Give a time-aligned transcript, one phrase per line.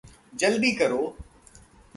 [0.39, 0.99] जल्दी करो